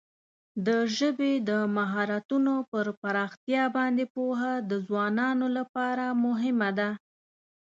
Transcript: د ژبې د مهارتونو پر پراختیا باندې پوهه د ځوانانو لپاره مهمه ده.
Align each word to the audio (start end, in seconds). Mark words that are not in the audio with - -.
د 0.67 0.69
ژبې 0.97 1.33
د 1.49 1.51
مهارتونو 1.77 2.53
پر 2.71 2.85
پراختیا 3.01 3.63
باندې 3.77 4.03
پوهه 4.15 4.53
د 4.69 4.71
ځوانانو 4.87 5.47
لپاره 5.57 6.05
مهمه 6.25 6.69
ده. 6.79 6.89